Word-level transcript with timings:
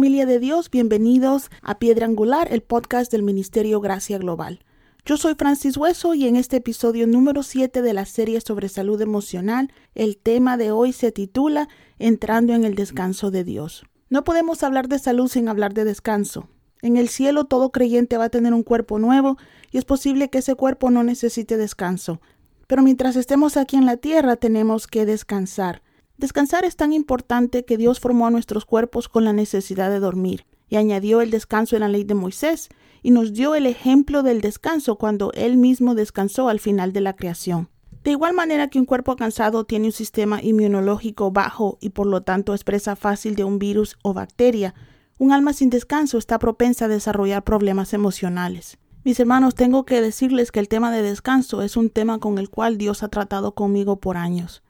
Familia 0.00 0.24
de 0.24 0.38
Dios, 0.38 0.70
bienvenidos 0.70 1.50
a 1.60 1.78
Piedra 1.78 2.06
Angular, 2.06 2.48
el 2.50 2.62
podcast 2.62 3.12
del 3.12 3.22
Ministerio 3.22 3.82
Gracia 3.82 4.16
Global. 4.16 4.64
Yo 5.04 5.18
soy 5.18 5.34
Francis 5.34 5.76
Hueso 5.76 6.14
y 6.14 6.26
en 6.26 6.36
este 6.36 6.56
episodio 6.56 7.06
número 7.06 7.42
7 7.42 7.82
de 7.82 7.92
la 7.92 8.06
serie 8.06 8.40
sobre 8.40 8.70
salud 8.70 8.98
emocional, 9.02 9.70
el 9.94 10.16
tema 10.16 10.56
de 10.56 10.70
hoy 10.70 10.94
se 10.94 11.12
titula 11.12 11.68
Entrando 11.98 12.54
en 12.54 12.64
el 12.64 12.76
descanso 12.76 13.30
de 13.30 13.44
Dios. 13.44 13.84
No 14.08 14.24
podemos 14.24 14.62
hablar 14.62 14.88
de 14.88 14.98
salud 14.98 15.28
sin 15.28 15.50
hablar 15.50 15.74
de 15.74 15.84
descanso. 15.84 16.48
En 16.80 16.96
el 16.96 17.10
cielo 17.10 17.44
todo 17.44 17.70
creyente 17.70 18.16
va 18.16 18.24
a 18.24 18.30
tener 18.30 18.54
un 18.54 18.62
cuerpo 18.62 18.98
nuevo 18.98 19.36
y 19.70 19.76
es 19.76 19.84
posible 19.84 20.30
que 20.30 20.38
ese 20.38 20.54
cuerpo 20.54 20.90
no 20.90 21.02
necesite 21.02 21.58
descanso. 21.58 22.22
Pero 22.66 22.80
mientras 22.80 23.16
estemos 23.16 23.58
aquí 23.58 23.76
en 23.76 23.84
la 23.84 23.98
tierra 23.98 24.36
tenemos 24.36 24.86
que 24.86 25.04
descansar. 25.04 25.82
Descansar 26.20 26.66
es 26.66 26.76
tan 26.76 26.92
importante 26.92 27.64
que 27.64 27.78
Dios 27.78 27.98
formó 27.98 28.26
a 28.26 28.30
nuestros 28.30 28.66
cuerpos 28.66 29.08
con 29.08 29.24
la 29.24 29.32
necesidad 29.32 29.88
de 29.88 30.00
dormir 30.00 30.44
y 30.68 30.76
añadió 30.76 31.22
el 31.22 31.30
descanso 31.30 31.76
en 31.76 31.80
la 31.80 31.88
ley 31.88 32.04
de 32.04 32.12
Moisés 32.12 32.68
y 33.02 33.10
nos 33.10 33.32
dio 33.32 33.54
el 33.54 33.64
ejemplo 33.64 34.22
del 34.22 34.42
descanso 34.42 34.96
cuando 34.96 35.32
Él 35.32 35.56
mismo 35.56 35.94
descansó 35.94 36.50
al 36.50 36.60
final 36.60 36.92
de 36.92 37.00
la 37.00 37.16
creación. 37.16 37.70
De 38.04 38.10
igual 38.10 38.34
manera 38.34 38.68
que 38.68 38.78
un 38.78 38.84
cuerpo 38.84 39.16
cansado 39.16 39.64
tiene 39.64 39.86
un 39.86 39.92
sistema 39.92 40.42
inmunológico 40.42 41.30
bajo 41.30 41.78
y 41.80 41.88
por 41.88 42.06
lo 42.06 42.20
tanto 42.20 42.52
es 42.52 42.64
presa 42.64 42.96
fácil 42.96 43.34
de 43.34 43.44
un 43.44 43.58
virus 43.58 43.96
o 44.02 44.12
bacteria, 44.12 44.74
un 45.16 45.32
alma 45.32 45.54
sin 45.54 45.70
descanso 45.70 46.18
está 46.18 46.38
propensa 46.38 46.84
a 46.84 46.88
desarrollar 46.88 47.44
problemas 47.44 47.94
emocionales. 47.94 48.76
Mis 49.04 49.18
hermanos, 49.18 49.54
tengo 49.54 49.86
que 49.86 50.02
decirles 50.02 50.52
que 50.52 50.60
el 50.60 50.68
tema 50.68 50.92
de 50.92 51.02
descanso 51.02 51.62
es 51.62 51.78
un 51.78 51.88
tema 51.88 52.18
con 52.18 52.36
el 52.36 52.50
cual 52.50 52.76
Dios 52.76 53.02
ha 53.02 53.08
tratado 53.08 53.54
conmigo 53.54 54.00
por 54.00 54.18
años. 54.18 54.62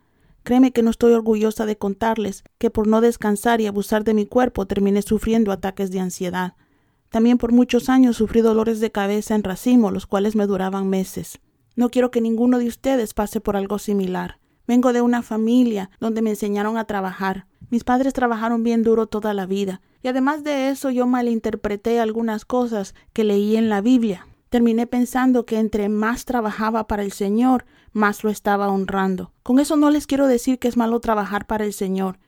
Créeme 0.43 0.71
que 0.71 0.81
no 0.81 0.89
estoy 0.89 1.13
orgullosa 1.13 1.65
de 1.65 1.77
contarles 1.77 2.43
que 2.57 2.69
por 2.69 2.87
no 2.87 3.01
descansar 3.01 3.61
y 3.61 3.67
abusar 3.67 4.03
de 4.03 4.13
mi 4.13 4.25
cuerpo 4.25 4.65
terminé 4.65 5.01
sufriendo 5.01 5.51
ataques 5.51 5.91
de 5.91 5.99
ansiedad. 5.99 6.53
También 7.09 7.37
por 7.37 7.51
muchos 7.51 7.89
años 7.89 8.17
sufrí 8.17 8.41
dolores 8.41 8.79
de 8.79 8.91
cabeza 8.91 9.35
en 9.35 9.43
racimo, 9.43 9.91
los 9.91 10.07
cuales 10.07 10.35
me 10.35 10.47
duraban 10.47 10.89
meses. 10.89 11.39
No 11.75 11.89
quiero 11.89 12.09
que 12.09 12.21
ninguno 12.21 12.57
de 12.57 12.67
ustedes 12.67 13.13
pase 13.13 13.41
por 13.41 13.55
algo 13.55 13.79
similar. 13.79 14.39
Vengo 14.67 14.93
de 14.93 15.01
una 15.01 15.21
familia 15.21 15.89
donde 15.99 16.21
me 16.21 16.29
enseñaron 16.31 16.77
a 16.77 16.85
trabajar. 16.85 17.47
Mis 17.69 17.83
padres 17.83 18.13
trabajaron 18.13 18.63
bien 18.63 18.83
duro 18.83 19.07
toda 19.07 19.33
la 19.33 19.45
vida 19.45 19.81
y 20.03 20.07
además 20.07 20.43
de 20.43 20.69
eso 20.69 20.89
yo 20.89 21.05
malinterpreté 21.07 21.99
algunas 21.99 22.45
cosas 22.45 22.95
que 23.13 23.23
leí 23.23 23.55
en 23.55 23.69
la 23.69 23.81
Biblia. 23.81 24.27
Terminé 24.51 24.85
pensando 24.85 25.45
que 25.45 25.59
entre 25.59 25.87
más 25.87 26.25
trabajaba 26.25 26.85
para 26.85 27.03
el 27.03 27.13
Señor, 27.13 27.63
más 27.93 28.25
lo 28.25 28.29
estaba 28.29 28.67
honrando. 28.67 29.31
Con 29.43 29.59
eso 29.59 29.77
no 29.77 29.89
les 29.89 30.07
quiero 30.07 30.27
decir 30.27 30.59
que 30.59 30.67
es 30.67 30.75
malo 30.75 30.99
trabajar 30.99 31.47
para 31.47 31.63
el 31.63 31.71
Señor, 31.71 32.19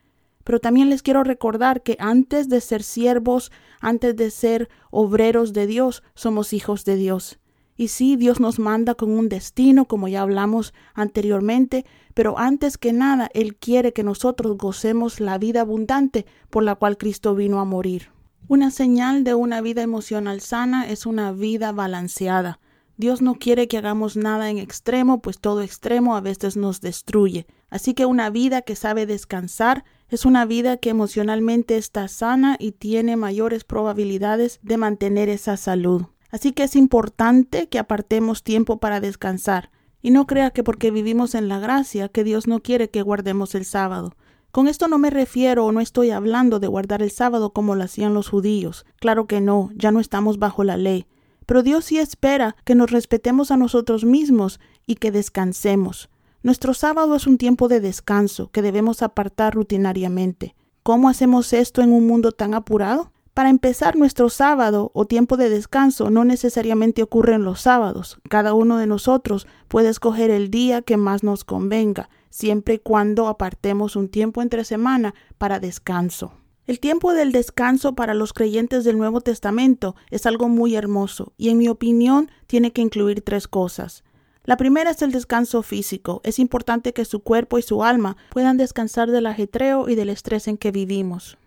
pero 0.46 0.62
también 0.62 0.90
les 0.90 1.04
quiero 1.04 1.26
recordar 1.26 1.84
que 1.84 1.98
antes 2.00 2.48
de 2.48 2.62
ser 2.62 2.82
siervos, 2.82 3.52
antes 3.82 4.16
de 4.16 4.32
ser 4.32 4.70
obreros 4.90 5.52
de 5.52 5.68
Dios, 5.68 6.02
somos 6.16 6.54
hijos 6.54 6.86
de 6.86 6.96
Dios. 6.96 7.40
Y 7.76 7.90
sí, 7.90 8.16
Dios 8.16 8.40
nos 8.40 8.58
manda 8.58 8.96
con 8.96 9.12
un 9.12 9.28
destino, 9.28 9.84
como 9.84 10.08
ya 10.08 10.22
hablamos 10.22 10.74
anteriormente, 10.94 11.84
pero 12.14 12.40
antes 12.40 12.78
que 12.78 12.94
nada, 12.94 13.30
Él 13.34 13.58
quiere 13.58 13.92
que 13.92 14.04
nosotros 14.04 14.56
gocemos 14.56 15.20
la 15.20 15.38
vida 15.38 15.60
abundante 15.60 16.26
por 16.50 16.64
la 16.64 16.76
cual 16.76 16.98
Cristo 16.98 17.36
vino 17.36 17.60
a 17.60 17.66
morir. 17.66 18.14
Una 18.50 18.72
señal 18.72 19.24
de 19.24 19.36
una 19.36 19.62
vida 19.62 19.82
emocional 19.84 20.42
sana 20.42 20.90
es 20.90 21.06
una 21.06 21.32
vida 21.32 21.72
balanceada. 21.72 22.60
Dios 22.98 23.22
no 23.22 23.36
quiere 23.36 23.70
que 23.70 23.78
hagamos 23.78 24.18
nada 24.18 24.50
en 24.50 24.58
extremo, 24.58 25.22
pues 25.22 25.40
todo 25.40 25.62
extremo 25.62 26.16
a 26.16 26.22
veces 26.22 26.58
nos 26.58 26.82
destruye. 26.82 27.48
Así 27.70 27.94
que 27.94 28.06
una 28.06 28.30
vida 28.30 28.62
que 28.62 28.76
sabe 28.76 29.06
descansar 29.06 29.86
es 30.10 30.26
una 30.26 30.46
vida 30.46 30.78
que 30.78 30.90
emocionalmente 30.90 31.78
está 31.78 32.08
sana 32.10 32.58
y 32.60 32.74
tiene 32.74 33.16
mayores 33.16 33.64
probabilidades 33.64 34.60
de 34.62 34.78
mantener 34.78 35.30
esa 35.30 35.56
salud. 35.56 36.04
Así 36.30 36.52
que 36.52 36.64
es 36.64 36.76
importante 36.76 37.70
que 37.70 37.80
apartemos 37.80 38.44
tiempo 38.44 38.78
para 38.80 39.00
descansar. 39.00 39.72
Y 40.02 40.12
no 40.12 40.28
crea 40.28 40.52
que 40.52 40.64
porque 40.64 40.92
vivimos 40.92 41.34
en 41.34 41.48
la 41.48 41.60
gracia 41.60 42.10
que 42.10 42.26
Dios 42.26 42.46
no 42.46 42.60
quiere 42.60 42.90
que 42.90 43.04
guardemos 43.04 43.56
el 43.56 43.64
sábado. 43.64 44.16
Con 44.54 44.68
esto 44.68 44.88
no 44.88 45.00
me 45.00 45.10
refiero 45.10 45.66
o 45.66 45.72
no 45.72 45.80
estoy 45.80 46.12
hablando 46.12 46.60
de 46.60 46.68
guardar 46.68 47.02
el 47.02 47.10
sábado 47.10 47.54
como 47.54 47.74
lo 47.74 47.86
hacían 47.86 48.14
los 48.14 48.30
judíos. 48.30 48.86
Claro 49.00 49.26
que 49.26 49.42
no, 49.42 49.72
ya 49.74 49.92
no 49.92 50.00
estamos 50.00 50.38
bajo 50.38 50.64
la 50.64 50.78
ley. 50.78 51.08
Pero 51.48 51.64
Dios 51.64 51.86
sí 51.86 51.98
espera 51.98 52.56
que 52.64 52.76
nos 52.76 52.92
respetemos 52.92 53.50
a 53.50 53.58
nosotros 53.58 54.06
mismos 54.06 54.60
y 54.86 54.98
que 54.98 55.12
descansemos. 55.12 56.12
Nuestro 56.44 56.76
sábado 56.76 57.16
es 57.16 57.26
un 57.26 57.40
tiempo 57.40 57.68
de 57.68 57.80
descanso 57.80 58.52
que 58.52 58.62
debemos 58.62 59.02
apartar 59.02 59.56
rutinariamente. 59.56 60.54
¿Cómo 60.84 61.10
hacemos 61.10 61.52
esto 61.52 61.82
en 61.82 61.92
un 61.92 62.06
mundo 62.06 62.32
tan 62.32 62.54
apurado? 62.54 63.12
Para 63.34 63.50
empezar, 63.50 63.96
nuestro 63.96 64.30
sábado 64.30 64.92
o 64.94 65.06
tiempo 65.06 65.38
de 65.38 65.50
descanso 65.50 66.12
no 66.12 66.24
necesariamente 66.24 67.02
ocurre 67.02 67.34
en 67.34 67.44
los 67.44 67.62
sábados. 67.62 68.20
Cada 68.30 68.54
uno 68.54 68.78
de 68.78 68.86
nosotros 68.86 69.48
puede 69.68 69.90
escoger 69.90 70.30
el 70.30 70.52
día 70.52 70.84
que 70.84 70.98
más 70.98 71.24
nos 71.24 71.44
convenga, 71.44 72.10
siempre 72.30 72.76
y 72.76 72.80
cuando 72.80 73.28
apartemos 73.28 73.96
un 73.96 74.10
tiempo 74.10 74.44
entre 74.44 74.64
semana 74.64 75.16
para 75.40 75.60
descanso. 75.60 76.34
El 76.68 76.80
tiempo 76.80 77.14
del 77.14 77.32
descanso 77.32 77.96
para 77.96 78.14
los 78.14 78.34
creyentes 78.34 78.84
del 78.84 79.00
Nuevo 79.00 79.20
Testamento 79.20 79.96
es 80.12 80.28
algo 80.28 80.48
muy 80.48 80.76
hermoso 80.76 81.34
y 81.36 81.50
en 81.50 81.58
mi 81.58 81.70
opinión 81.70 82.30
tiene 82.46 82.72
que 82.72 82.82
incluir 82.82 83.22
tres 83.22 83.48
cosas. 83.48 84.04
La 84.46 84.58
primera 84.58 84.92
es 84.92 85.02
el 85.02 85.12
descanso 85.12 85.64
físico. 85.64 86.22
Es 86.24 86.38
importante 86.38 86.94
que 86.94 87.06
su 87.06 87.22
cuerpo 87.22 87.58
y 87.58 87.64
su 87.64 87.84
alma 87.84 88.16
puedan 88.30 88.58
descansar 88.58 89.10
del 89.10 89.26
ajetreo 89.26 89.90
y 89.90 89.96
del 89.96 90.10
estrés 90.10 90.48
en 90.48 90.58
que 90.58 90.72
vivimos. 90.72 91.38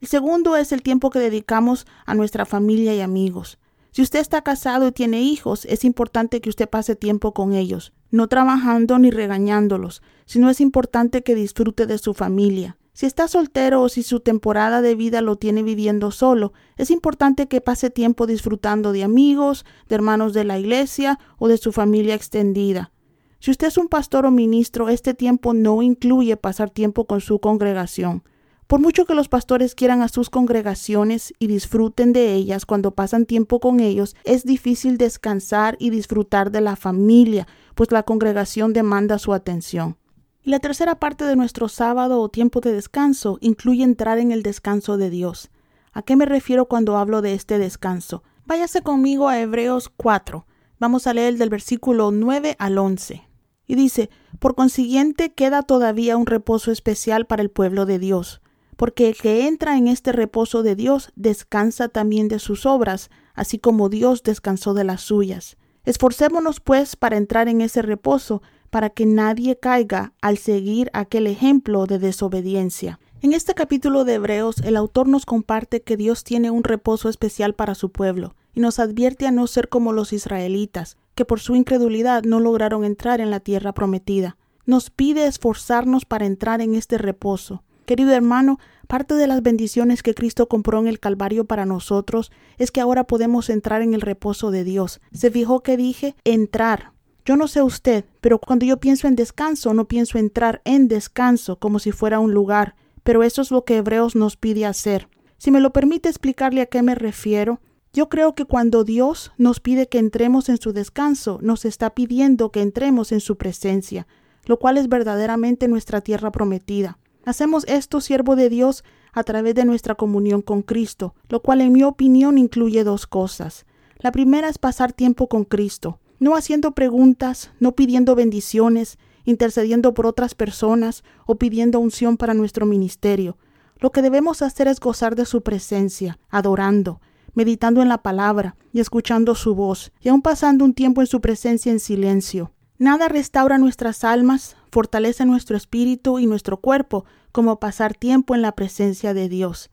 El 0.00 0.08
segundo 0.08 0.56
es 0.56 0.72
el 0.72 0.82
tiempo 0.82 1.10
que 1.10 1.18
dedicamos 1.18 1.86
a 2.04 2.14
nuestra 2.14 2.44
familia 2.44 2.94
y 2.94 3.00
amigos. 3.00 3.58
Si 3.90 4.02
usted 4.02 4.18
está 4.18 4.42
casado 4.42 4.88
y 4.88 4.92
tiene 4.92 5.22
hijos, 5.22 5.64
es 5.66 5.84
importante 5.84 6.40
que 6.40 6.50
usted 6.50 6.68
pase 6.68 6.96
tiempo 6.96 7.32
con 7.32 7.52
ellos, 7.52 7.92
no 8.10 8.26
trabajando 8.26 8.98
ni 8.98 9.10
regañándolos, 9.10 10.02
sino 10.26 10.50
es 10.50 10.60
importante 10.60 11.22
que 11.22 11.36
disfrute 11.36 11.86
de 11.86 11.98
su 11.98 12.12
familia. 12.12 12.76
Si 12.92 13.06
está 13.06 13.28
soltero 13.28 13.82
o 13.82 13.88
si 13.88 14.02
su 14.02 14.20
temporada 14.20 14.82
de 14.82 14.94
vida 14.94 15.20
lo 15.20 15.36
tiene 15.36 15.62
viviendo 15.62 16.10
solo, 16.10 16.52
es 16.76 16.90
importante 16.90 17.48
que 17.48 17.60
pase 17.60 17.90
tiempo 17.90 18.26
disfrutando 18.26 18.92
de 18.92 19.04
amigos, 19.04 19.64
de 19.88 19.94
hermanos 19.94 20.32
de 20.32 20.44
la 20.44 20.58
iglesia 20.58 21.18
o 21.38 21.48
de 21.48 21.58
su 21.58 21.70
familia 21.70 22.14
extendida. 22.14 22.90
Si 23.38 23.50
usted 23.52 23.68
es 23.68 23.78
un 23.78 23.88
pastor 23.88 24.26
o 24.26 24.30
ministro, 24.30 24.88
este 24.88 25.14
tiempo 25.14 25.54
no 25.54 25.82
incluye 25.82 26.36
pasar 26.36 26.70
tiempo 26.70 27.06
con 27.06 27.20
su 27.20 27.38
congregación. 27.40 28.24
Por 28.74 28.80
mucho 28.80 29.04
que 29.04 29.14
los 29.14 29.28
pastores 29.28 29.76
quieran 29.76 30.02
a 30.02 30.08
sus 30.08 30.30
congregaciones 30.30 31.32
y 31.38 31.46
disfruten 31.46 32.12
de 32.12 32.34
ellas 32.34 32.66
cuando 32.66 32.90
pasan 32.90 33.24
tiempo 33.24 33.60
con 33.60 33.78
ellos, 33.78 34.16
es 34.24 34.44
difícil 34.44 34.98
descansar 34.98 35.76
y 35.78 35.90
disfrutar 35.90 36.50
de 36.50 36.60
la 36.60 36.74
familia, 36.74 37.46
pues 37.76 37.92
la 37.92 38.02
congregación 38.02 38.72
demanda 38.72 39.20
su 39.20 39.32
atención. 39.32 39.96
Y 40.42 40.50
la 40.50 40.58
tercera 40.58 40.98
parte 40.98 41.24
de 41.24 41.36
nuestro 41.36 41.68
sábado 41.68 42.20
o 42.20 42.28
tiempo 42.28 42.60
de 42.60 42.72
descanso 42.72 43.38
incluye 43.40 43.84
entrar 43.84 44.18
en 44.18 44.32
el 44.32 44.42
descanso 44.42 44.96
de 44.96 45.08
Dios. 45.08 45.52
¿A 45.92 46.02
qué 46.02 46.16
me 46.16 46.26
refiero 46.26 46.66
cuando 46.66 46.96
hablo 46.96 47.22
de 47.22 47.34
este 47.34 47.60
descanso? 47.60 48.24
Váyase 48.44 48.82
conmigo 48.82 49.28
a 49.28 49.38
Hebreos 49.38 49.88
4. 49.96 50.46
Vamos 50.80 51.06
a 51.06 51.14
leer 51.14 51.36
del 51.36 51.48
versículo 51.48 52.10
9 52.10 52.56
al 52.58 52.76
11. 52.76 53.22
Y 53.68 53.74
dice, 53.76 54.10
por 54.40 54.56
consiguiente 54.56 55.32
queda 55.32 55.62
todavía 55.62 56.16
un 56.16 56.26
reposo 56.26 56.72
especial 56.72 57.24
para 57.26 57.40
el 57.40 57.52
pueblo 57.52 57.86
de 57.86 58.00
Dios 58.00 58.40
porque 58.76 59.08
el 59.08 59.16
que 59.16 59.46
entra 59.46 59.76
en 59.76 59.88
este 59.88 60.12
reposo 60.12 60.62
de 60.62 60.74
Dios 60.76 61.10
descansa 61.16 61.88
también 61.88 62.28
de 62.28 62.38
sus 62.38 62.66
obras, 62.66 63.10
así 63.34 63.58
como 63.58 63.88
Dios 63.88 64.22
descansó 64.22 64.74
de 64.74 64.84
las 64.84 65.00
suyas. 65.00 65.56
Esforcémonos, 65.84 66.60
pues, 66.60 66.96
para 66.96 67.16
entrar 67.16 67.48
en 67.48 67.60
ese 67.60 67.82
reposo, 67.82 68.42
para 68.70 68.90
que 68.90 69.06
nadie 69.06 69.56
caiga 69.58 70.14
al 70.20 70.38
seguir 70.38 70.90
aquel 70.92 71.26
ejemplo 71.26 71.86
de 71.86 71.98
desobediencia. 71.98 72.98
En 73.20 73.32
este 73.32 73.54
capítulo 73.54 74.04
de 74.04 74.14
Hebreos, 74.14 74.58
el 74.58 74.76
autor 74.76 75.08
nos 75.08 75.26
comparte 75.26 75.82
que 75.82 75.96
Dios 75.96 76.24
tiene 76.24 76.50
un 76.50 76.64
reposo 76.64 77.08
especial 77.08 77.54
para 77.54 77.74
su 77.74 77.90
pueblo, 77.90 78.34
y 78.52 78.60
nos 78.60 78.78
advierte 78.78 79.26
a 79.26 79.30
no 79.30 79.46
ser 79.46 79.68
como 79.68 79.92
los 79.92 80.12
israelitas, 80.12 80.96
que 81.14 81.24
por 81.24 81.40
su 81.40 81.54
incredulidad 81.54 82.24
no 82.24 82.40
lograron 82.40 82.84
entrar 82.84 83.20
en 83.20 83.30
la 83.30 83.40
tierra 83.40 83.72
prometida. 83.72 84.36
Nos 84.66 84.90
pide 84.90 85.26
esforzarnos 85.26 86.04
para 86.04 86.26
entrar 86.26 86.60
en 86.60 86.74
este 86.74 86.98
reposo. 86.98 87.62
Querido 87.86 88.12
hermano, 88.12 88.58
parte 88.86 89.14
de 89.14 89.26
las 89.26 89.42
bendiciones 89.42 90.02
que 90.02 90.14
Cristo 90.14 90.48
compró 90.48 90.80
en 90.80 90.86
el 90.86 91.00
Calvario 91.00 91.44
para 91.44 91.66
nosotros 91.66 92.32
es 92.56 92.70
que 92.70 92.80
ahora 92.80 93.04
podemos 93.04 93.50
entrar 93.50 93.82
en 93.82 93.92
el 93.92 94.00
reposo 94.00 94.50
de 94.50 94.64
Dios. 94.64 95.00
Se 95.12 95.30
fijó 95.30 95.62
que 95.62 95.76
dije 95.76 96.14
entrar. 96.24 96.92
Yo 97.26 97.36
no 97.36 97.46
sé 97.46 97.62
usted, 97.62 98.04
pero 98.20 98.38
cuando 98.38 98.64
yo 98.66 98.78
pienso 98.78 99.06
en 99.06 99.16
descanso, 99.16 99.74
no 99.74 99.86
pienso 99.86 100.18
entrar 100.18 100.62
en 100.64 100.88
descanso 100.88 101.58
como 101.58 101.78
si 101.78 101.92
fuera 101.92 102.20
un 102.20 102.32
lugar, 102.32 102.74
pero 103.02 103.22
eso 103.22 103.42
es 103.42 103.50
lo 103.50 103.64
que 103.64 103.76
Hebreos 103.76 104.14
nos 104.14 104.36
pide 104.36 104.66
hacer. 104.66 105.08
Si 105.36 105.50
me 105.50 105.60
lo 105.60 105.72
permite 105.72 106.08
explicarle 106.08 106.62
a 106.62 106.66
qué 106.66 106.82
me 106.82 106.94
refiero, 106.94 107.60
yo 107.92 108.08
creo 108.08 108.34
que 108.34 108.44
cuando 108.44 108.82
Dios 108.82 109.32
nos 109.36 109.60
pide 109.60 109.88
que 109.88 109.98
entremos 109.98 110.48
en 110.48 110.58
su 110.58 110.72
descanso, 110.72 111.38
nos 111.42 111.64
está 111.64 111.90
pidiendo 111.90 112.50
que 112.50 112.60
entremos 112.62 113.12
en 113.12 113.20
su 113.20 113.36
presencia, 113.36 114.06
lo 114.46 114.58
cual 114.58 114.78
es 114.78 114.88
verdaderamente 114.88 115.68
nuestra 115.68 116.00
tierra 116.00 116.32
prometida. 116.32 116.98
Hacemos 117.24 117.64
esto, 117.68 118.00
siervo 118.00 118.36
de 118.36 118.50
Dios, 118.50 118.84
a 119.12 119.24
través 119.24 119.54
de 119.54 119.64
nuestra 119.64 119.94
comunión 119.94 120.42
con 120.42 120.62
Cristo, 120.62 121.14
lo 121.28 121.40
cual 121.40 121.60
en 121.60 121.72
mi 121.72 121.82
opinión 121.82 122.36
incluye 122.36 122.84
dos 122.84 123.06
cosas. 123.06 123.64
La 123.98 124.12
primera 124.12 124.48
es 124.48 124.58
pasar 124.58 124.92
tiempo 124.92 125.28
con 125.28 125.44
Cristo, 125.44 126.00
no 126.18 126.36
haciendo 126.36 126.72
preguntas, 126.72 127.50
no 127.60 127.72
pidiendo 127.72 128.14
bendiciones, 128.14 128.98
intercediendo 129.24 129.94
por 129.94 130.06
otras 130.06 130.34
personas 130.34 131.02
o 131.26 131.36
pidiendo 131.36 131.80
unción 131.80 132.16
para 132.16 132.34
nuestro 132.34 132.66
ministerio. 132.66 133.38
Lo 133.78 133.90
que 133.90 134.02
debemos 134.02 134.42
hacer 134.42 134.68
es 134.68 134.80
gozar 134.80 135.16
de 135.16 135.26
su 135.26 135.42
presencia, 135.42 136.18
adorando, 136.30 137.00
meditando 137.34 137.82
en 137.82 137.88
la 137.88 138.02
palabra 138.02 138.56
y 138.72 138.80
escuchando 138.80 139.34
su 139.34 139.54
voz, 139.54 139.92
y 140.00 140.08
aún 140.08 140.22
pasando 140.22 140.64
un 140.64 140.74
tiempo 140.74 141.00
en 141.00 141.06
su 141.06 141.20
presencia 141.20 141.72
en 141.72 141.80
silencio. 141.80 142.52
Nada 142.78 143.08
restaura 143.08 143.56
nuestras 143.58 144.02
almas, 144.02 144.56
fortalece 144.72 145.24
nuestro 145.24 145.56
espíritu 145.56 146.18
y 146.18 146.26
nuestro 146.26 146.56
cuerpo 146.56 147.04
como 147.30 147.60
pasar 147.60 147.94
tiempo 147.94 148.34
en 148.34 148.42
la 148.42 148.52
presencia 148.52 149.14
de 149.14 149.28
Dios. 149.28 149.70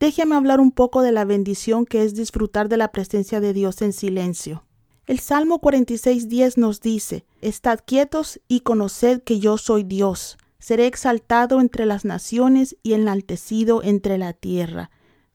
Déjeme 0.00 0.34
hablar 0.34 0.58
un 0.58 0.72
poco 0.72 1.02
de 1.02 1.12
la 1.12 1.24
bendición 1.24 1.86
que 1.86 2.02
es 2.02 2.14
disfrutar 2.14 2.68
de 2.68 2.76
la 2.76 2.90
presencia 2.90 3.40
de 3.40 3.52
Dios 3.52 3.80
en 3.82 3.92
silencio. 3.92 4.64
El 5.06 5.20
Salmo 5.20 5.60
46.10 5.60 6.56
nos 6.56 6.80
dice, 6.80 7.24
Estad 7.40 7.78
quietos 7.84 8.40
y 8.48 8.60
conoced 8.60 9.22
que 9.22 9.38
yo 9.38 9.58
soy 9.58 9.84
Dios. 9.84 10.36
Seré 10.58 10.86
exaltado 10.86 11.60
entre 11.60 11.86
las 11.86 12.04
naciones 12.04 12.76
y 12.82 12.94
enaltecido 12.94 13.84
entre 13.84 14.18
la 14.18 14.32
tierra. 14.32 14.90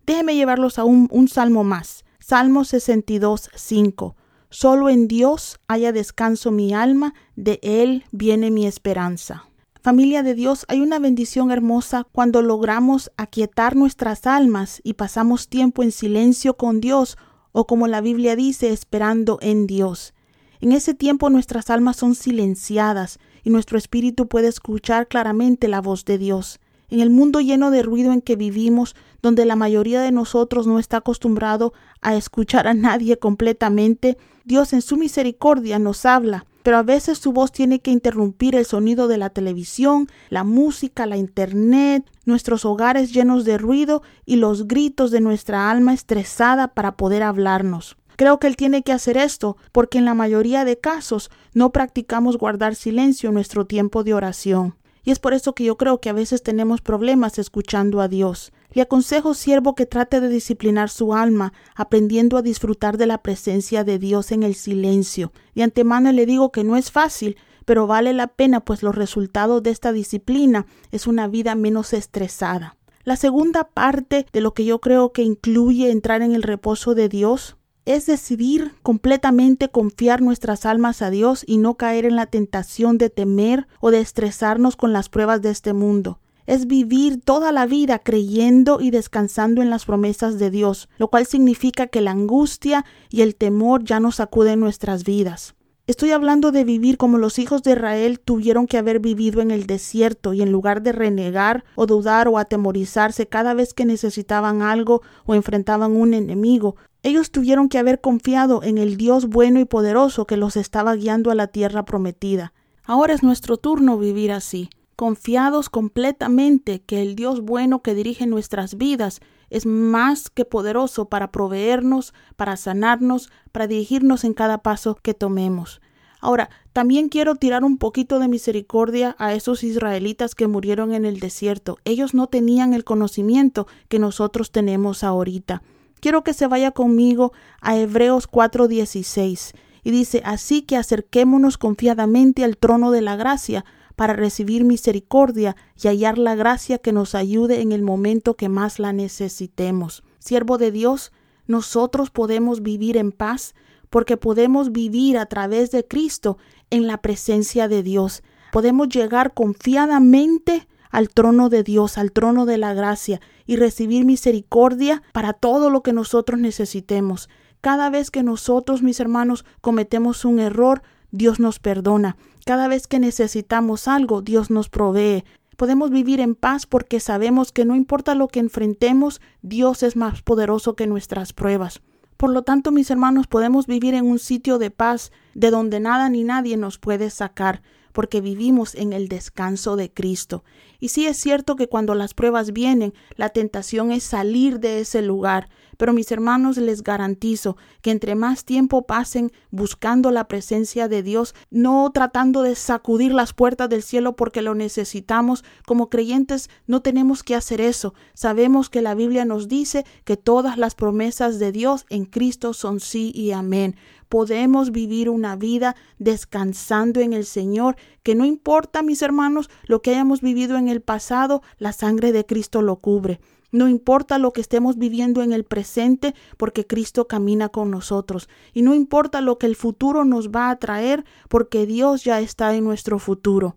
Déjeme 0.05 0.35
llevarlos 0.35 0.79
a 0.79 0.83
un, 0.83 1.07
un 1.11 1.29
salmo 1.29 1.63
más. 1.63 2.03
Salmo 2.19 2.65
62.5. 2.65 4.15
Solo 4.49 4.89
en 4.89 5.07
Dios 5.07 5.59
haya 5.67 5.91
descanso 5.91 6.51
mi 6.51 6.73
alma, 6.73 7.13
de 7.35 7.59
Él 7.61 8.05
viene 8.11 8.49
mi 8.49 8.65
esperanza. 8.65 9.49
Familia 9.81 10.23
de 10.23 10.35
Dios, 10.35 10.65
hay 10.69 10.81
una 10.81 10.99
bendición 10.99 11.51
hermosa 11.51 12.05
cuando 12.11 12.41
logramos 12.41 13.11
aquietar 13.17 13.75
nuestras 13.75 14.25
almas 14.25 14.81
y 14.83 14.93
pasamos 14.93 15.49
tiempo 15.49 15.83
en 15.83 15.91
silencio 15.91 16.55
con 16.55 16.81
Dios 16.81 17.17
o 17.51 17.67
como 17.67 17.87
la 17.87 18.01
Biblia 18.01 18.35
dice, 18.35 18.71
esperando 18.71 19.37
en 19.41 19.67
Dios. 19.67 20.13
En 20.59 20.71
ese 20.71 20.93
tiempo 20.93 21.29
nuestras 21.29 21.69
almas 21.69 21.97
son 21.97 22.15
silenciadas 22.15 23.19
y 23.43 23.49
nuestro 23.49 23.77
espíritu 23.77 24.27
puede 24.27 24.47
escuchar 24.47 25.07
claramente 25.07 25.67
la 25.67 25.81
voz 25.81 26.05
de 26.05 26.17
Dios. 26.17 26.59
En 26.89 27.01
el 27.01 27.09
mundo 27.09 27.41
lleno 27.41 27.69
de 27.69 27.83
ruido 27.83 28.13
en 28.13 28.21
que 28.21 28.37
vivimos, 28.37 28.95
donde 29.21 29.43
la 29.43 29.57
mayoría 29.57 29.99
de 29.99 30.13
nosotros 30.13 30.67
no 30.67 30.79
está 30.79 30.97
acostumbrado 30.97 31.73
a 32.01 32.15
escuchar 32.15 32.65
a 32.65 32.73
nadie 32.73 33.19
completamente, 33.19 34.17
Dios 34.45 34.71
en 34.71 34.81
su 34.81 34.95
misericordia 34.95 35.79
nos 35.79 36.05
habla, 36.05 36.45
pero 36.63 36.77
a 36.77 36.83
veces 36.83 37.17
su 37.17 37.33
voz 37.33 37.51
tiene 37.51 37.81
que 37.81 37.91
interrumpir 37.91 38.55
el 38.55 38.65
sonido 38.65 39.09
de 39.09 39.17
la 39.17 39.29
televisión, 39.29 40.07
la 40.29 40.45
música, 40.45 41.05
la 41.05 41.17
internet, 41.17 42.09
nuestros 42.23 42.63
hogares 42.63 43.11
llenos 43.11 43.43
de 43.43 43.57
ruido 43.57 44.01
y 44.25 44.37
los 44.37 44.65
gritos 44.65 45.11
de 45.11 45.19
nuestra 45.19 45.69
alma 45.69 45.93
estresada 45.93 46.69
para 46.69 46.95
poder 46.95 47.21
hablarnos. 47.21 47.97
Creo 48.15 48.39
que 48.39 48.47
Él 48.47 48.55
tiene 48.55 48.81
que 48.83 48.93
hacer 48.93 49.17
esto 49.17 49.57
porque 49.73 49.97
en 49.97 50.05
la 50.05 50.13
mayoría 50.13 50.63
de 50.63 50.79
casos 50.79 51.31
no 51.53 51.73
practicamos 51.73 52.37
guardar 52.37 52.75
silencio 52.75 53.27
en 53.27 53.35
nuestro 53.35 53.65
tiempo 53.65 54.05
de 54.05 54.13
oración. 54.13 54.75
Y 55.07 55.11
es 55.11 55.19
por 55.19 55.33
eso 55.33 55.55
que 55.55 55.63
yo 55.63 55.77
creo 55.77 56.01
que 56.01 56.09
a 56.09 56.13
veces 56.13 56.43
tenemos 56.43 56.81
problemas 56.81 57.39
escuchando 57.39 58.01
a 58.01 58.09
Dios. 58.09 58.51
Le 58.73 58.81
aconsejo, 58.81 59.35
siervo, 59.35 59.73
que 59.73 59.85
trate 59.85 60.19
de 60.19 60.27
disciplinar 60.27 60.89
su 60.89 61.13
alma, 61.13 61.53
aprendiendo 61.75 62.35
a 62.35 62.41
disfrutar 62.41 62.97
de 62.97 63.05
la 63.05 63.19
presencia 63.23 63.85
de 63.85 63.99
Dios 63.99 64.33
en 64.33 64.43
el 64.43 64.53
silencio. 64.53 65.31
De 65.55 65.63
antemano 65.63 66.11
le 66.11 66.25
digo 66.25 66.51
que 66.51 66.65
no 66.65 66.75
es 66.75 66.91
fácil, 66.91 67.37
pero 67.63 67.87
vale 67.87 68.11
la 68.11 68.27
pena, 68.27 68.59
pues 68.65 68.83
los 68.83 68.95
resultados 68.95 69.63
de 69.63 69.69
esta 69.69 69.93
disciplina 69.93 70.65
es 70.91 71.07
una 71.07 71.29
vida 71.29 71.55
menos 71.55 71.93
estresada. 71.93 72.75
La 73.05 73.15
segunda 73.15 73.63
parte 73.63 74.25
de 74.33 74.41
lo 74.41 74.53
que 74.53 74.65
yo 74.65 74.81
creo 74.81 75.13
que 75.13 75.21
incluye 75.21 75.89
entrar 75.89 76.21
en 76.21 76.35
el 76.35 76.43
reposo 76.43 76.95
de 76.95 77.07
Dios 77.07 77.55
es 77.87 78.05
decidir 78.05 78.73
completamente 78.83 79.69
confiar 79.69 80.21
nuestras 80.21 80.65
almas 80.65 81.01
a 81.01 81.09
Dios 81.09 81.45
y 81.47 81.57
no 81.57 81.75
caer 81.75 82.03
en 82.03 82.17
la 82.17 82.25
tentación 82.25 82.97
de 82.97 83.09
temer 83.09 83.65
o 83.79 83.91
de 83.91 84.01
estresarnos 84.01 84.75
con 84.75 84.91
las 84.91 85.07
pruebas 85.07 85.41
de 85.41 85.51
este 85.51 85.71
mundo. 85.71 86.19
Es 86.47 86.67
vivir 86.67 87.21
toda 87.21 87.53
la 87.53 87.65
vida 87.65 87.99
creyendo 87.99 88.81
y 88.81 88.91
descansando 88.91 89.61
en 89.61 89.69
las 89.69 89.85
promesas 89.85 90.37
de 90.37 90.51
Dios, 90.51 90.89
lo 90.97 91.07
cual 91.07 91.25
significa 91.25 91.87
que 91.87 92.01
la 92.01 92.11
angustia 92.11 92.83
y 93.09 93.21
el 93.21 93.35
temor 93.35 93.85
ya 93.85 94.01
no 94.01 94.11
sacuden 94.11 94.59
nuestras 94.59 95.05
vidas. 95.05 95.55
Estoy 95.87 96.11
hablando 96.11 96.51
de 96.51 96.65
vivir 96.65 96.97
como 96.97 97.17
los 97.17 97.39
hijos 97.39 97.63
de 97.63 97.71
Israel 97.71 98.19
tuvieron 98.19 98.67
que 98.67 98.77
haber 98.77 98.99
vivido 98.99 99.39
en 99.39 99.51
el 99.51 99.65
desierto 99.65 100.33
y 100.33 100.41
en 100.41 100.51
lugar 100.51 100.81
de 100.81 100.91
renegar 100.91 101.63
o 101.75 101.85
dudar 101.85 102.27
o 102.27 102.37
atemorizarse 102.37 103.27
cada 103.27 103.53
vez 103.53 103.73
que 103.73 103.85
necesitaban 103.85 104.61
algo 104.61 105.01
o 105.25 105.35
enfrentaban 105.35 105.95
un 105.95 106.13
enemigo, 106.13 106.75
ellos 107.07 107.31
tuvieron 107.31 107.69
que 107.69 107.77
haber 107.77 108.01
confiado 108.01 108.61
en 108.63 108.77
el 108.77 108.97
Dios 108.97 109.27
bueno 109.27 109.59
y 109.59 109.65
poderoso 109.65 110.27
que 110.27 110.37
los 110.37 110.57
estaba 110.57 110.93
guiando 110.95 111.31
a 111.31 111.35
la 111.35 111.47
tierra 111.47 111.85
prometida. 111.85 112.53
Ahora 112.83 113.13
es 113.13 113.23
nuestro 113.23 113.57
turno 113.57 113.97
vivir 113.97 114.31
así, 114.31 114.69
confiados 114.97 115.69
completamente 115.69 116.81
que 116.81 117.01
el 117.01 117.15
Dios 117.15 117.41
bueno 117.41 117.81
que 117.81 117.93
dirige 117.93 118.27
nuestras 118.27 118.77
vidas 118.77 119.21
es 119.49 119.65
más 119.65 120.29
que 120.29 120.43
poderoso 120.43 121.05
para 121.05 121.31
proveernos, 121.31 122.13
para 122.35 122.57
sanarnos, 122.57 123.31
para 123.51 123.67
dirigirnos 123.67 124.23
en 124.25 124.33
cada 124.33 124.57
paso 124.57 124.95
que 124.95 125.13
tomemos. 125.13 125.81
Ahora, 126.19 126.49
también 126.73 127.09
quiero 127.09 127.35
tirar 127.35 127.63
un 127.63 127.77
poquito 127.77 128.19
de 128.19 128.27
misericordia 128.27 129.15
a 129.19 129.33
esos 129.33 129.63
israelitas 129.63 130.35
que 130.35 130.47
murieron 130.47 130.93
en 130.93 131.05
el 131.05 131.19
desierto. 131.19 131.77
Ellos 131.85 132.13
no 132.13 132.27
tenían 132.27 132.73
el 132.73 132.83
conocimiento 132.83 133.67
que 133.87 133.99
nosotros 133.99 134.51
tenemos 134.51 135.03
ahorita. 135.03 135.61
Quiero 135.99 136.23
que 136.23 136.33
se 136.33 136.47
vaya 136.47 136.71
conmigo 136.71 137.33
a 137.61 137.77
Hebreos 137.77 138.29
4:16 138.29 139.53
y 139.83 139.91
dice, 139.91 140.21
así 140.25 140.61
que 140.61 140.77
acerquémonos 140.77 141.57
confiadamente 141.57 142.43
al 142.43 142.57
trono 142.57 142.91
de 142.91 143.01
la 143.01 143.15
gracia 143.15 143.65
para 143.95 144.13
recibir 144.13 144.63
misericordia 144.63 145.55
y 145.81 145.87
hallar 145.87 146.17
la 146.17 146.35
gracia 146.35 146.77
que 146.77 146.91
nos 146.91 147.15
ayude 147.15 147.61
en 147.61 147.71
el 147.71 147.81
momento 147.81 148.35
que 148.35 148.47
más 148.47 148.79
la 148.79 148.93
necesitemos. 148.93 150.03
Siervo 150.19 150.57
de 150.57 150.71
Dios, 150.71 151.11
nosotros 151.47 152.11
podemos 152.11 152.61
vivir 152.61 152.97
en 152.97 153.11
paz 153.11 153.55
porque 153.89 154.17
podemos 154.17 154.71
vivir 154.71 155.17
a 155.17 155.25
través 155.25 155.71
de 155.71 155.87
Cristo 155.87 156.37
en 156.69 156.85
la 156.85 157.01
presencia 157.01 157.67
de 157.67 157.81
Dios. 157.81 158.21
Podemos 158.51 158.89
llegar 158.89 159.33
confiadamente 159.33 160.67
al 160.91 161.09
trono 161.09 161.49
de 161.49 161.63
Dios, 161.63 161.97
al 161.97 162.11
trono 162.11 162.45
de 162.45 162.57
la 162.57 162.73
gracia 162.73 163.21
y 163.47 163.55
recibir 163.55 164.05
misericordia 164.05 165.01
para 165.13 165.33
todo 165.33 165.71
lo 165.71 165.81
que 165.81 165.93
nosotros 165.93 166.39
necesitemos. 166.39 167.29
Cada 167.61 167.89
vez 167.89 168.11
que 168.11 168.21
nosotros, 168.21 168.83
mis 168.83 168.99
hermanos, 168.99 169.45
cometemos 169.61 170.25
un 170.25 170.39
error, 170.39 170.83
Dios 171.11 171.39
nos 171.39 171.57
perdona. 171.57 172.17
Cada 172.45 172.67
vez 172.67 172.87
que 172.87 172.99
necesitamos 172.99 173.87
algo, 173.87 174.21
Dios 174.21 174.51
nos 174.51 174.69
provee. 174.69 175.23
Podemos 175.55 175.89
vivir 175.89 176.19
en 176.19 176.35
paz 176.35 176.67
porque 176.67 176.99
sabemos 176.99 177.51
que 177.51 177.65
no 177.65 177.75
importa 177.75 178.13
lo 178.13 178.27
que 178.27 178.39
enfrentemos, 178.39 179.21
Dios 179.41 179.81
es 179.81 179.95
más 179.95 180.21
poderoso 180.21 180.75
que 180.75 180.85
nuestras 180.85 181.33
pruebas. 181.33 181.81
Por 182.15 182.31
lo 182.31 182.43
tanto, 182.43 182.71
mis 182.71 182.91
hermanos, 182.91 183.27
podemos 183.27 183.67
vivir 183.67 183.93
en 183.93 184.05
un 184.05 184.19
sitio 184.19 184.59
de 184.59 184.71
paz 184.71 185.11
de 185.33 185.51
donde 185.51 185.79
nada 185.79 186.09
ni 186.09 186.23
nadie 186.23 186.57
nos 186.57 186.77
puede 186.77 187.09
sacar 187.09 187.61
porque 187.93 188.21
vivimos 188.21 188.75
en 188.75 188.93
el 188.93 189.07
descanso 189.07 189.75
de 189.75 189.91
Cristo. 189.91 190.43
Y 190.79 190.89
sí 190.89 191.07
es 191.07 191.17
cierto 191.17 191.55
que 191.55 191.67
cuando 191.67 191.95
las 191.95 192.13
pruebas 192.13 192.53
vienen, 192.53 192.93
la 193.15 193.29
tentación 193.29 193.91
es 193.91 194.03
salir 194.03 194.59
de 194.59 194.79
ese 194.79 195.01
lugar, 195.01 195.49
pero 195.77 195.93
mis 195.93 196.11
hermanos 196.11 196.57
les 196.57 196.83
garantizo 196.83 197.57
que 197.81 197.91
entre 197.91 198.15
más 198.15 198.43
tiempo 198.43 198.85
pasen 198.85 199.31
buscando 199.51 200.11
la 200.11 200.27
presencia 200.27 200.87
de 200.87 201.03
Dios, 201.03 201.35
no 201.49 201.89
tratando 201.93 202.41
de 202.41 202.55
sacudir 202.55 203.13
las 203.13 203.33
puertas 203.33 203.69
del 203.69 203.83
cielo 203.83 204.15
porque 204.15 204.41
lo 204.41 204.55
necesitamos, 204.55 205.43
como 205.65 205.89
creyentes 205.89 206.49
no 206.65 206.81
tenemos 206.81 207.23
que 207.23 207.35
hacer 207.35 207.61
eso. 207.61 207.93
Sabemos 208.13 208.69
que 208.69 208.81
la 208.81 208.95
Biblia 208.95 209.25
nos 209.25 209.47
dice 209.47 209.85
que 210.03 210.17
todas 210.17 210.57
las 210.57 210.75
promesas 210.75 211.39
de 211.39 211.51
Dios 211.51 211.85
en 211.89 212.05
Cristo 212.05 212.53
son 212.53 212.79
sí 212.79 213.11
y 213.15 213.31
amén 213.31 213.75
podemos 214.09 214.71
vivir 214.71 215.09
una 215.09 215.35
vida 215.35 215.75
descansando 215.99 217.01
en 217.01 217.13
el 217.13 217.25
Señor, 217.25 217.75
que 218.03 218.15
no 218.15 218.25
importa, 218.25 218.81
mis 218.81 219.01
hermanos, 219.01 219.49
lo 219.65 219.81
que 219.81 219.91
hayamos 219.91 220.21
vivido 220.21 220.57
en 220.57 220.67
el 220.69 220.81
pasado, 220.81 221.41
la 221.57 221.73
sangre 221.73 222.11
de 222.11 222.25
Cristo 222.25 222.61
lo 222.61 222.77
cubre. 222.77 223.19
No 223.51 223.69
importa 223.69 224.17
lo 224.17 224.33
que 224.33 224.41
estemos 224.41 224.77
viviendo 224.77 225.21
en 225.21 225.31
el 225.31 225.45
presente, 225.45 226.13
porque 226.37 226.67
Cristo 226.67 227.07
camina 227.07 227.49
con 227.49 227.71
nosotros. 227.71 228.27
Y 228.53 228.61
no 228.61 228.75
importa 228.75 229.21
lo 229.21 229.37
que 229.37 229.45
el 229.45 229.55
futuro 229.55 230.03
nos 230.03 230.29
va 230.29 230.49
a 230.49 230.59
traer, 230.59 231.05
porque 231.29 231.65
Dios 231.65 232.03
ya 232.03 232.19
está 232.19 232.53
en 232.55 232.65
nuestro 232.65 232.99
futuro. 232.99 233.55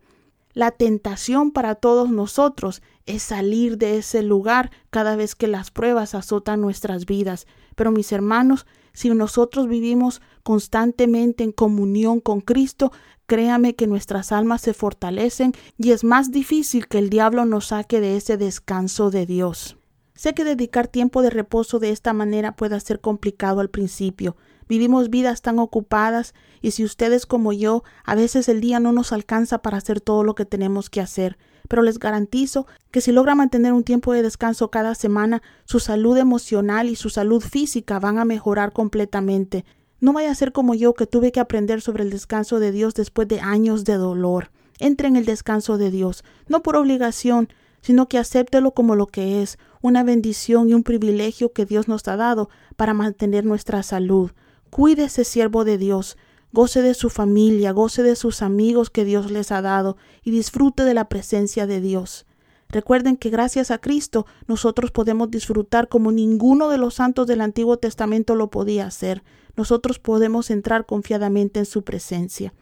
La 0.52 0.72
tentación 0.72 1.52
para 1.52 1.76
todos 1.76 2.10
nosotros 2.10 2.82
es 3.06 3.22
salir 3.22 3.78
de 3.78 3.98
ese 3.98 4.22
lugar 4.22 4.70
cada 4.90 5.14
vez 5.16 5.34
que 5.34 5.46
las 5.46 5.70
pruebas 5.70 6.14
azotan 6.14 6.60
nuestras 6.60 7.06
vidas. 7.06 7.46
Pero 7.76 7.92
mis 7.92 8.10
hermanos, 8.12 8.66
si 8.92 9.10
nosotros 9.10 9.68
vivimos 9.68 10.20
constantemente 10.42 11.44
en 11.44 11.52
comunión 11.52 12.20
con 12.20 12.40
Cristo, 12.40 12.92
créame 13.26 13.76
que 13.76 13.86
nuestras 13.86 14.32
almas 14.32 14.60
se 14.60 14.74
fortalecen 14.74 15.52
y 15.78 15.92
es 15.92 16.02
más 16.02 16.32
difícil 16.32 16.88
que 16.88 16.98
el 16.98 17.10
diablo 17.10 17.44
nos 17.44 17.66
saque 17.66 18.00
de 18.00 18.16
ese 18.16 18.36
descanso 18.36 19.10
de 19.10 19.26
Dios. 19.26 19.76
Sé 20.20 20.34
que 20.34 20.44
dedicar 20.44 20.86
tiempo 20.86 21.22
de 21.22 21.30
reposo 21.30 21.78
de 21.78 21.88
esta 21.88 22.12
manera 22.12 22.54
puede 22.54 22.78
ser 22.80 23.00
complicado 23.00 23.60
al 23.60 23.70
principio. 23.70 24.36
Vivimos 24.68 25.08
vidas 25.08 25.40
tan 25.40 25.58
ocupadas 25.58 26.34
y 26.60 26.72
si 26.72 26.84
ustedes 26.84 27.24
como 27.24 27.54
yo, 27.54 27.84
a 28.04 28.14
veces 28.14 28.50
el 28.50 28.60
día 28.60 28.80
no 28.80 28.92
nos 28.92 29.14
alcanza 29.14 29.62
para 29.62 29.78
hacer 29.78 30.02
todo 30.02 30.22
lo 30.22 30.34
que 30.34 30.44
tenemos 30.44 30.90
que 30.90 31.00
hacer. 31.00 31.38
Pero 31.70 31.80
les 31.80 31.98
garantizo 31.98 32.66
que 32.90 33.00
si 33.00 33.12
logra 33.12 33.34
mantener 33.34 33.72
un 33.72 33.82
tiempo 33.82 34.12
de 34.12 34.22
descanso 34.22 34.70
cada 34.70 34.94
semana, 34.94 35.40
su 35.64 35.80
salud 35.80 36.18
emocional 36.18 36.90
y 36.90 36.96
su 36.96 37.08
salud 37.08 37.40
física 37.40 37.98
van 37.98 38.18
a 38.18 38.26
mejorar 38.26 38.74
completamente. 38.74 39.64
No 40.00 40.12
vaya 40.12 40.32
a 40.32 40.34
ser 40.34 40.52
como 40.52 40.74
yo 40.74 40.92
que 40.92 41.06
tuve 41.06 41.32
que 41.32 41.40
aprender 41.40 41.80
sobre 41.80 42.02
el 42.02 42.10
descanso 42.10 42.60
de 42.60 42.72
Dios 42.72 42.92
después 42.92 43.26
de 43.26 43.40
años 43.40 43.86
de 43.86 43.94
dolor. 43.94 44.50
Entre 44.80 45.08
en 45.08 45.16
el 45.16 45.24
descanso 45.24 45.78
de 45.78 45.90
Dios, 45.90 46.24
no 46.46 46.62
por 46.62 46.76
obligación, 46.76 47.48
sino 47.80 48.08
que 48.08 48.18
acéptelo 48.18 48.72
como 48.72 48.96
lo 48.96 49.06
que 49.06 49.42
es, 49.42 49.58
una 49.82 50.02
bendición 50.02 50.68
y 50.68 50.74
un 50.74 50.82
privilegio 50.82 51.52
que 51.52 51.66
Dios 51.66 51.88
nos 51.88 52.06
ha 52.08 52.16
dado 52.16 52.50
para 52.76 52.94
mantener 52.94 53.44
nuestra 53.44 53.82
salud. 53.82 54.30
Cuídese, 54.70 55.24
siervo 55.24 55.64
de 55.64 55.78
Dios, 55.78 56.16
goce 56.52 56.82
de 56.82 56.94
su 56.94 57.10
familia, 57.10 57.72
goce 57.72 58.02
de 58.02 58.16
sus 58.16 58.42
amigos 58.42 58.90
que 58.90 59.04
Dios 59.04 59.30
les 59.30 59.52
ha 59.52 59.62
dado 59.62 59.96
y 60.22 60.30
disfrute 60.30 60.84
de 60.84 60.94
la 60.94 61.08
presencia 61.08 61.66
de 61.66 61.80
Dios. 61.80 62.26
Recuerden 62.68 63.16
que 63.16 63.30
gracias 63.30 63.70
a 63.70 63.78
Cristo 63.78 64.26
nosotros 64.46 64.92
podemos 64.92 65.30
disfrutar 65.30 65.88
como 65.88 66.12
ninguno 66.12 66.68
de 66.68 66.78
los 66.78 66.94
santos 66.94 67.26
del 67.26 67.40
Antiguo 67.40 67.78
Testamento 67.78 68.36
lo 68.36 68.50
podía 68.50 68.86
hacer. 68.86 69.24
Nosotros 69.56 69.98
podemos 69.98 70.50
entrar 70.50 70.86
confiadamente 70.86 71.58
en 71.58 71.66
su 71.66 71.82
presencia. 71.82 72.54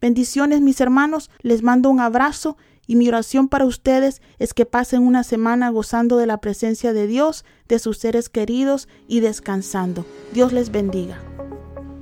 Bendiciones 0.00 0.60
mis 0.60 0.80
hermanos, 0.80 1.28
les 1.42 1.64
mando 1.64 1.90
un 1.90 1.98
abrazo 1.98 2.56
y 2.88 2.96
mi 2.96 3.06
oración 3.06 3.46
para 3.46 3.66
ustedes 3.66 4.20
es 4.40 4.52
que 4.54 4.66
pasen 4.66 5.02
una 5.02 5.22
semana 5.22 5.68
gozando 5.68 6.16
de 6.16 6.26
la 6.26 6.38
presencia 6.38 6.92
de 6.92 7.06
Dios, 7.06 7.44
de 7.68 7.78
sus 7.78 7.98
seres 7.98 8.28
queridos 8.28 8.88
y 9.06 9.20
descansando. 9.20 10.04
Dios 10.32 10.52
les 10.52 10.72
bendiga. 10.72 11.20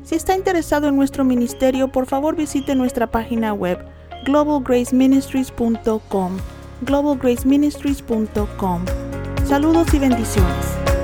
Si 0.05 0.15
está 0.15 0.35
interesado 0.35 0.89
en 0.89 0.97
nuestro 0.97 1.25
ministerio, 1.25 1.93
por 1.93 2.07
favor 2.07 2.37
visite 2.37 2.75
nuestra 2.77 3.11
página 3.11 3.53
web 3.53 3.79
globalgraceministries.com. 4.25 6.39
globalgraceministries.com. 6.83 8.85
Saludos 9.45 9.93
y 9.93 9.99
bendiciones. 9.99 10.96